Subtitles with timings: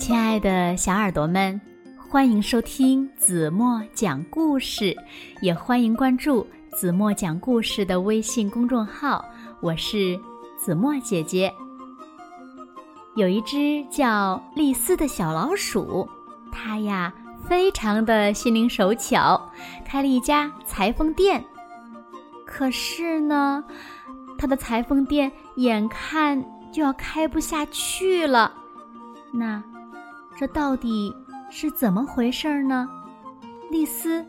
[0.00, 1.60] 亲爱的小耳朵们，
[1.98, 4.96] 欢迎收听子墨讲故事，
[5.42, 9.22] 也欢迎关注子墨讲故事的微信公众号。
[9.60, 10.18] 我是
[10.58, 11.52] 子墨姐姐。
[13.14, 16.08] 有一只叫丽丝的小老鼠，
[16.50, 17.12] 它呀
[17.46, 19.38] 非常的心灵手巧，
[19.84, 21.44] 开了一家裁缝店。
[22.46, 23.62] 可是呢，
[24.38, 28.54] 它的裁缝店眼看就要开不下去了。
[29.32, 29.62] 那，
[30.38, 31.14] 这到底
[31.50, 32.88] 是怎么回事呢？
[33.70, 34.24] 丽丝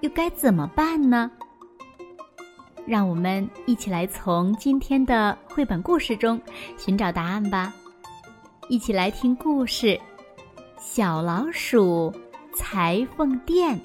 [0.00, 1.30] 又该怎么办呢？
[2.86, 6.40] 让我们一起来从今天的绘本故事中
[6.76, 7.74] 寻找答案吧！
[8.68, 9.86] 一起来听故事
[10.78, 12.14] 《小老鼠
[12.54, 13.76] 裁缝店》。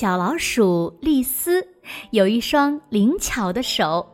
[0.00, 1.66] 小老鼠丽丝
[2.12, 4.08] 有一双灵巧的手，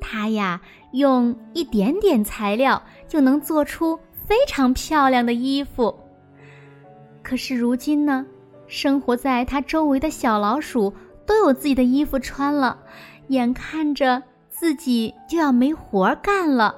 [0.00, 0.60] 它呀
[0.92, 5.92] 用一点点材料就能做出非常漂亮的衣服。
[7.20, 8.24] 可是如今呢，
[8.68, 10.94] 生活在它周围的小老鼠
[11.26, 12.78] 都有自己的衣服穿了，
[13.26, 16.72] 眼看着自己就要没活干了，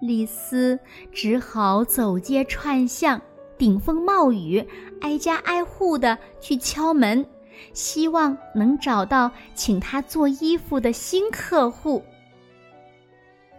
[0.00, 0.78] 丽丝
[1.10, 3.20] 只好走街串巷。
[3.58, 4.66] 顶风冒雨，
[5.02, 7.26] 挨家挨户的去敲门，
[7.72, 12.02] 希望能找到请他做衣服的新客户。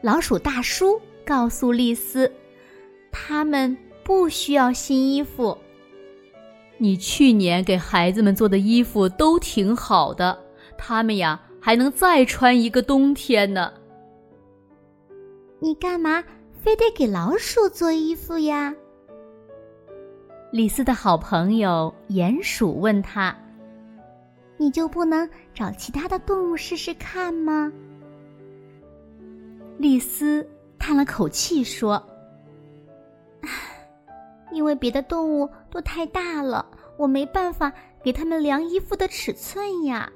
[0.01, 2.31] 老鼠大叔告诉丽丝，
[3.11, 5.57] 他们不需要新衣服。
[6.77, 10.37] 你去年给孩子们做的衣服都挺好的，
[10.77, 13.71] 他们呀还能再穿一个冬天呢。
[15.59, 16.23] 你干嘛
[16.59, 18.73] 非得给老鼠做衣服呀？
[20.51, 23.37] 李斯的好朋友鼹鼠问他
[24.61, 27.73] ：“你就不能找其他的动物试试看吗？”
[29.79, 32.07] 丽丝叹了口气说：“，
[34.53, 36.63] 因为别的动物都太大了，
[36.95, 37.73] 我没办法
[38.03, 40.07] 给他们量衣服的尺寸呀。”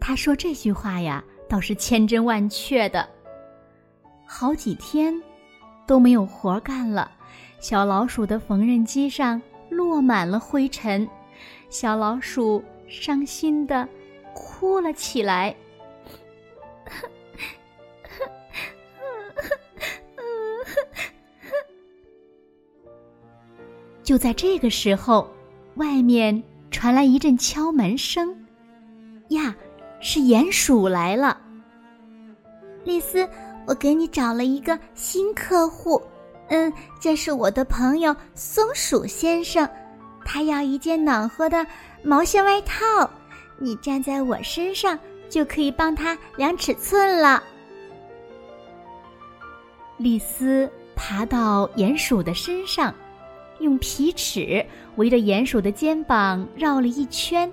[0.00, 3.06] 他说这句话呀，倒是千真万确的。
[4.26, 5.14] 好几天
[5.86, 7.10] 都没有活干了。
[7.60, 11.06] 小老鼠的缝纫机上落满了灰尘，
[11.68, 13.88] 小老鼠伤心的
[14.34, 15.54] 哭了起来。
[24.02, 25.30] 就在这个时候，
[25.74, 28.34] 外面传来一阵敲门声。
[29.28, 29.54] 呀，
[30.00, 31.38] 是鼹鼠来了。
[32.84, 33.28] 丽丝，
[33.66, 36.00] 我给你找了一个新客户。
[36.48, 39.68] 嗯，这是我的朋友松鼠先生，
[40.30, 41.66] 他要一件暖和的
[42.02, 43.10] 毛线外套。
[43.56, 44.96] 你站在我身上
[45.30, 47.42] 就可以帮他量尺寸了。
[49.96, 52.94] 丽丝爬到鼹鼠的身上，
[53.58, 54.64] 用皮尺
[54.96, 57.50] 围着鼹鼠的肩膀绕了一圈，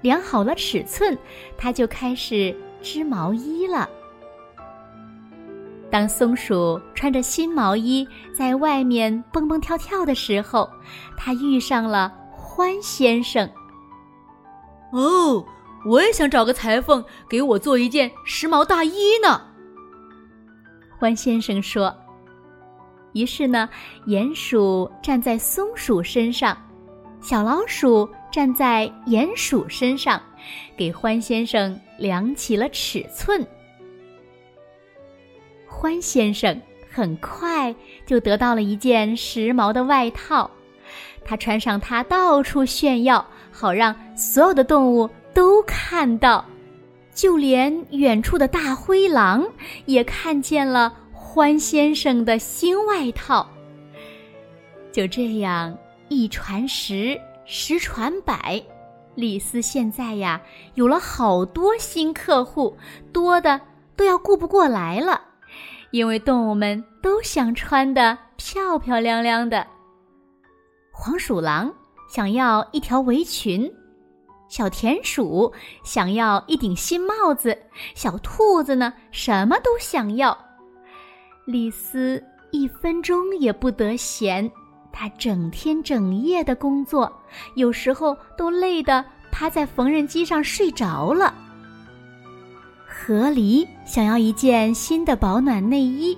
[0.00, 1.16] 量好了尺寸，
[1.58, 3.88] 他就开始织毛衣了。
[5.90, 10.68] 当松鼠穿着新毛衣在外面蹦蹦跳跳的时候，
[11.16, 13.48] 它遇上了欢先生。
[14.92, 15.44] 哦，
[15.84, 19.40] 我也想找个裁缝给我做一件时髦大衣呢。
[20.98, 21.94] 欢先生说。
[23.12, 23.68] 于是呢，
[24.06, 26.56] 鼹鼠站在松鼠身上，
[27.20, 30.22] 小老鼠站在鼹鼠身上，
[30.76, 33.44] 给欢先生量起了尺寸。
[35.80, 36.60] 欢先生
[36.90, 37.74] 很快
[38.04, 40.50] 就得到了一件时髦的外套，
[41.24, 46.44] 他穿上它到处炫耀，好让所有的动物都看到，
[47.14, 49.42] 就连远处的大灰狼
[49.86, 53.48] 也看见了欢先生的新外套。
[54.92, 55.74] 就这样，
[56.10, 58.62] 一传十，十传百，
[59.14, 60.38] 李斯现在呀
[60.74, 62.76] 有了好多新客户，
[63.14, 63.58] 多的
[63.96, 65.22] 都要顾不过来了。
[65.90, 69.66] 因为动物们都想穿的漂漂亮亮的。
[70.92, 71.72] 黄鼠狼
[72.08, 73.70] 想要一条围裙，
[74.48, 75.52] 小田鼠
[75.84, 77.56] 想要一顶新帽子，
[77.94, 80.36] 小兔子呢什么都想要。
[81.46, 84.50] 丽丝一分钟也不得闲，
[84.92, 87.10] 她整天整夜的工作，
[87.54, 91.34] 有时候都累得趴在缝纫机上睡着了。
[93.02, 96.16] 河狸想要一件新的保暖内衣，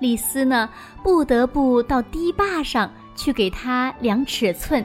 [0.00, 0.68] 丽丝呢
[1.04, 4.84] 不得不到堤坝上去给它量尺寸。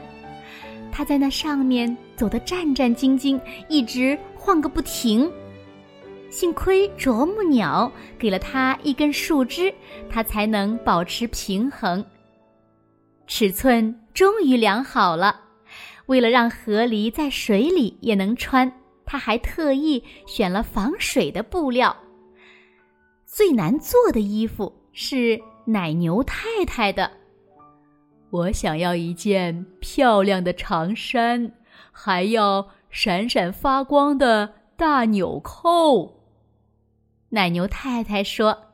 [0.92, 5.28] 它在那上面走得战战兢兢，一直晃个不停。
[6.30, 9.74] 幸亏啄木鸟给了它一根树枝，
[10.08, 12.04] 它才能保持平衡。
[13.26, 15.40] 尺寸终于量好了，
[16.06, 18.72] 为了让河狸在水里也能穿，
[19.06, 21.96] 他还特意选了防水的布料。
[23.24, 27.10] 最难做的衣服是奶牛太太的。
[28.30, 31.52] 我想要一件漂亮的长衫，
[31.92, 36.24] 还要闪闪发光的大纽扣。
[37.30, 38.72] 奶牛太太说：“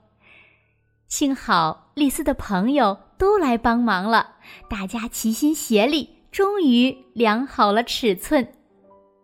[1.06, 4.37] 幸好丽丝的朋友都来帮忙了，
[4.69, 8.52] 大家齐心协力，终于量好了尺寸。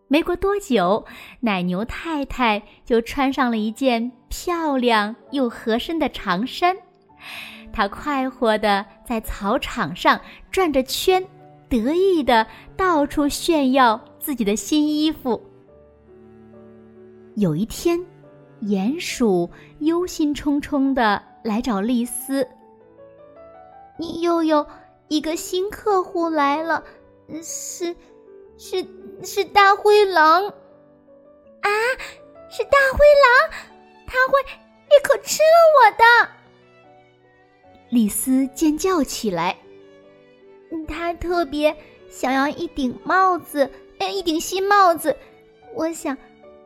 [0.09, 1.05] 没过多久，
[1.41, 6.77] 奶牛太太就穿上了一件漂亮又合身的长衫。
[7.73, 10.21] 她快活的在草场上
[10.51, 11.25] 转着圈，
[11.69, 12.47] 得意的
[12.77, 15.41] 到处炫耀自己的新衣服。
[17.37, 18.05] 有一天。”
[18.63, 22.45] 鼹鼠忧心忡忡的来找丽丝。
[23.97, 24.67] 你又有
[25.07, 26.83] 一个新客户来了，
[27.41, 27.95] 是，
[28.59, 28.85] 是，
[29.23, 30.45] 是大灰狼。
[30.47, 31.71] 啊，
[32.51, 33.51] 是大灰狼，
[34.07, 34.41] 他会
[34.91, 36.31] 一口吃了我的！
[37.91, 39.57] 丽丝尖叫起来。
[40.87, 41.75] 他特别
[42.11, 45.17] 想要一顶帽子，哎，一顶新帽子。
[45.75, 46.17] 我想。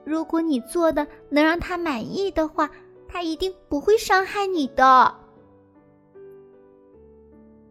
[0.04, 2.68] 如果你做的能让他满意的话，
[3.06, 5.14] 他一定不会伤害你的。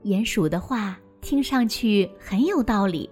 [0.06, 3.10] 鼹鼠的话听上去很有道理，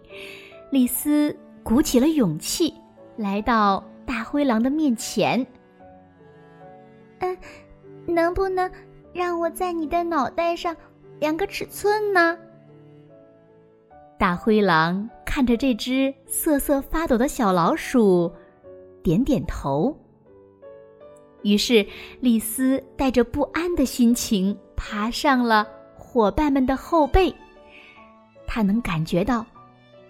[0.72, 2.74] 丽丝鼓起了勇气，
[3.18, 5.46] 来到大灰狼的面前。
[7.20, 7.38] 嗯，
[8.06, 8.70] 能不能
[9.14, 10.76] 让我在你的脑袋上
[11.20, 12.38] 量个尺寸呢？
[14.18, 18.32] 大灰狼看着这只瑟瑟发抖的小老鼠。
[19.02, 19.98] 点点头。
[21.42, 21.86] 于是，
[22.20, 27.34] 丽丝带着不安的心情爬上了伙伴们的后背。
[28.46, 29.46] 她能感觉到，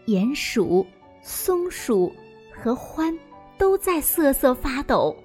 [0.10, 0.84] 鼹鼠、
[1.22, 2.12] 松鼠
[2.52, 3.16] 和獾
[3.60, 5.16] 都在瑟瑟发抖，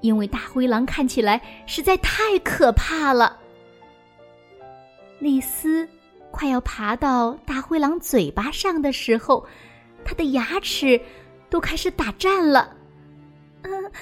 [0.00, 3.38] 因为大灰狼看起来实在太可怕了。
[5.18, 5.86] 丽丝
[6.30, 9.46] 快要爬到大灰狼嘴巴上的时候，
[10.06, 10.98] 它的牙齿
[11.50, 12.74] 都开始打颤了。
[13.60, 13.92] 嗯，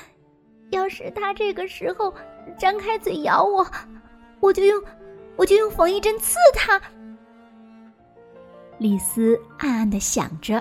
[0.70, 2.14] 要是它这个时候
[2.56, 3.66] 张开嘴咬我，
[4.38, 4.80] 我就用，
[5.34, 6.80] 我就用缝衣针刺它。
[8.82, 10.61] 丽丝暗暗的想着。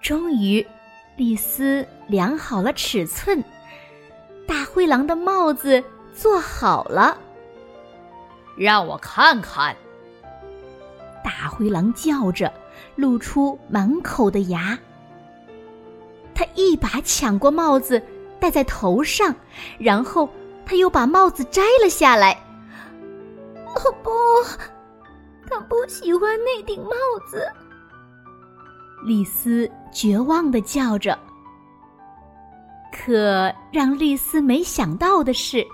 [0.00, 0.66] 终于，
[1.16, 3.42] 丽丝量好了尺寸，
[4.48, 5.80] 大灰狼的帽子
[6.12, 7.16] 做好了。
[8.56, 9.76] 让我看看！
[11.22, 12.52] 大灰狼叫着，
[12.96, 14.76] 露出满口的牙。
[16.34, 18.02] 他一把抢过帽子，
[18.40, 19.32] 戴在头上，
[19.78, 20.28] 然后
[20.66, 22.32] 他又把帽子摘了下来。
[23.66, 24.10] 哦不，
[25.50, 26.90] 他不喜欢那顶帽
[27.26, 27.44] 子。
[29.04, 31.18] 丽丝绝望的叫着。
[32.92, 35.66] 可让丽丝没想到的是，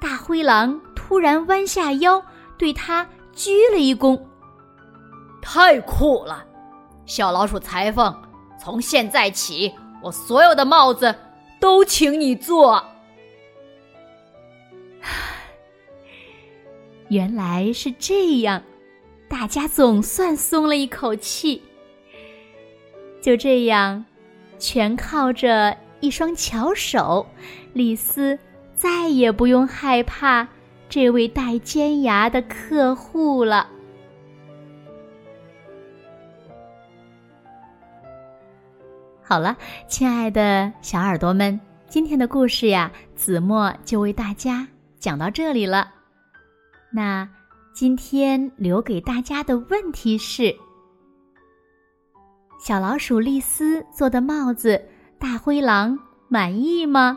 [0.00, 2.22] 大灰狼突然弯下腰，
[2.56, 4.20] 对他鞠了一躬。
[5.42, 6.44] 太酷了，
[7.06, 8.14] 小老鼠裁缝。
[8.60, 11.14] 从现在起，我所有的帽子
[11.60, 12.84] 都请你做。
[17.08, 18.62] 原来是这样，
[19.28, 21.62] 大家总算松了一口气。
[23.20, 24.04] 就这样，
[24.58, 27.26] 全靠着一双巧手，
[27.72, 28.38] 李斯
[28.74, 30.48] 再也不用害怕
[30.88, 33.68] 这位带尖牙的客户了。
[39.22, 39.56] 好了，
[39.88, 44.66] 亲爱的小耳朵们，今天的故事呀，子墨就为大家
[44.98, 45.92] 讲到这里了。
[46.90, 47.28] 那
[47.80, 50.52] 今天留给大家的问题是：
[52.58, 54.84] 小老鼠丽丝做的帽子，
[55.16, 57.16] 大灰狼满意吗？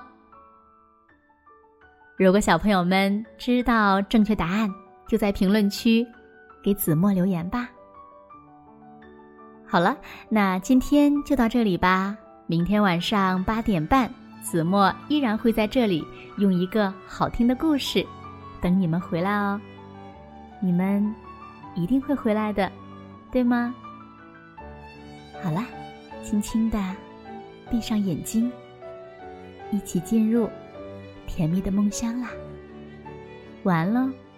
[2.15, 4.71] 如果小朋友们知道正确答案，
[5.07, 6.05] 就在评论区
[6.63, 7.67] 给子墨留言吧。
[9.65, 9.97] 好了，
[10.29, 12.15] 那今天就到这里吧。
[12.45, 14.13] 明天晚上八点半，
[14.43, 16.05] 子墨依然会在这里
[16.37, 18.05] 用一个好听的故事
[18.61, 19.59] 等你们回来哦。
[20.61, 21.13] 你们
[21.75, 22.71] 一定会回来的，
[23.31, 23.75] 对吗？
[25.43, 25.65] 好了，
[26.23, 26.79] 轻轻的
[27.69, 28.51] 闭上眼睛，
[29.71, 30.49] 一起进入
[31.27, 32.29] 甜蜜的梦乡啦。
[33.63, 34.09] 完了。
[34.09, 34.30] 树，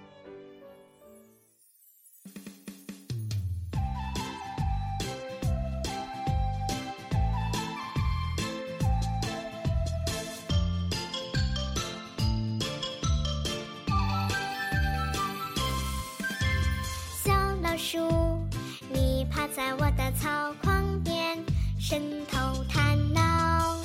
[19.56, 21.38] 在我的草筐边，
[21.80, 23.78] 伸头探脑，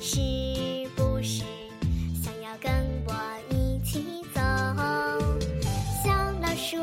[0.00, 0.18] 是
[0.96, 1.44] 不是
[2.22, 2.72] 想要跟
[3.04, 3.12] 我
[3.50, 4.40] 一起走？
[6.02, 6.10] 小
[6.40, 6.78] 老鼠，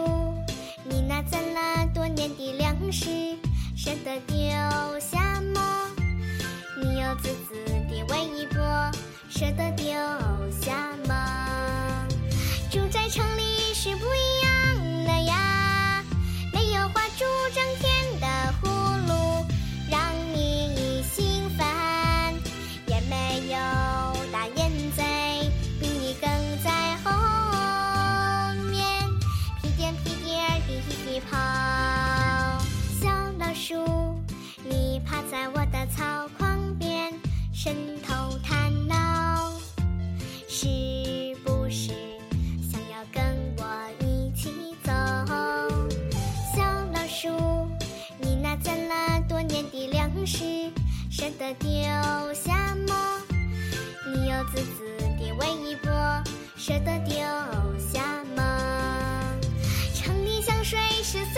[0.87, 3.35] 你那攒了多年的粮食，
[3.75, 4.37] 舍得丢
[4.99, 5.89] 下吗？
[6.79, 7.55] 你有自私
[7.89, 8.61] 的微波，
[9.27, 9.85] 舍得丢
[37.67, 39.51] 偷偷探脑，
[40.47, 41.91] 是不是
[42.71, 43.21] 想要跟
[43.57, 43.63] 我
[43.99, 44.49] 一起
[44.83, 44.93] 走？
[46.55, 47.27] 小老鼠，
[48.21, 50.71] 你那攒了多年的粮食
[51.11, 51.69] 舍得丢
[52.33, 53.21] 下吗？
[54.13, 56.23] 你又自私的尾巴
[56.55, 57.17] 舍得丢
[57.77, 59.35] 下吗？
[59.93, 61.36] 城里香水是。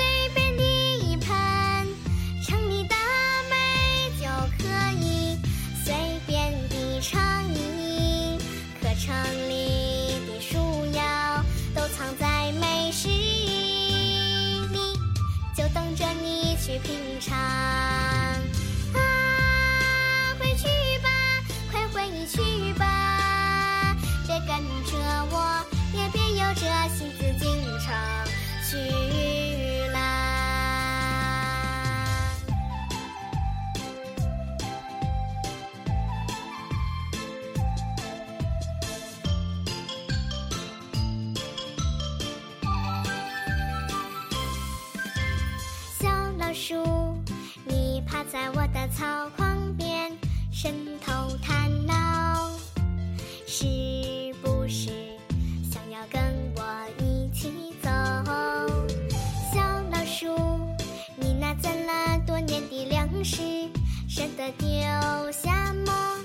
[51.09, 52.51] 头探脑，
[53.47, 53.65] 是
[54.43, 54.91] 不是
[55.71, 56.21] 想要跟
[56.55, 56.61] 我
[56.99, 57.89] 一起走？
[59.51, 59.59] 小
[59.91, 60.27] 老鼠，
[61.17, 63.41] 你那攒了多年的粮食，
[64.07, 64.69] 舍得丢
[65.31, 66.15] 下吗？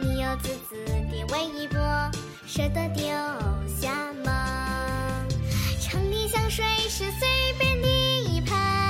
[0.00, 1.80] 你有自私的微波，
[2.46, 3.04] 舍得丢
[3.80, 5.26] 下吗？
[5.80, 7.28] 城里香水是随
[7.58, 7.88] 便的。
[8.46, 8.87] 可以。